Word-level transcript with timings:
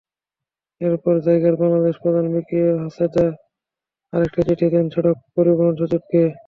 এরপর 0.81 1.13
জাইকার 1.25 1.55
বাংলাদেশ 1.61 1.95
প্রধান 2.03 2.25
মিকিও 2.33 2.71
হাতেদা 2.83 3.25
আরেকটি 4.13 4.41
চিঠি 4.47 4.67
দেন 4.73 4.85
সড়ক 4.93 5.17
পরিবহনসচিবকে। 5.35 6.21